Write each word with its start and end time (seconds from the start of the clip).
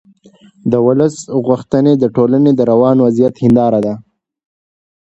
د 0.71 0.73
ولس 0.85 1.15
غوښتنې 1.47 1.93
د 1.97 2.03
ټولنې 2.15 2.51
د 2.55 2.61
روان 2.71 2.97
وضعیت 3.05 3.35
هنداره 3.43 3.79
ده 3.85 3.93